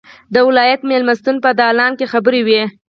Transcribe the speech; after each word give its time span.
د 0.33 0.35
ولایت 0.47 0.81
مېلمستون 0.91 1.35
په 1.45 1.49
دالان 1.59 1.91
کې 1.99 2.11
خبرې 2.13 2.41
وې. 2.47 2.63